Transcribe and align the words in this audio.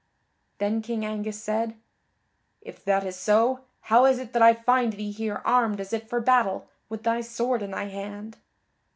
Then 0.57 0.81
King 0.81 1.05
Angus 1.05 1.39
said: 1.39 1.75
"If 2.59 2.83
that 2.85 3.05
is 3.05 3.15
so, 3.15 3.65
how 3.81 4.05
is 4.07 4.17
it 4.17 4.33
that 4.33 4.41
I 4.41 4.55
find 4.55 4.93
thee 4.93 5.11
here 5.11 5.43
armed 5.45 5.79
as 5.79 5.93
if 5.93 6.09
for 6.09 6.19
battle, 6.19 6.67
with 6.89 7.03
thy 7.03 7.21
sword 7.21 7.61
in 7.61 7.69
thy 7.69 7.83
hand?" 7.85 8.39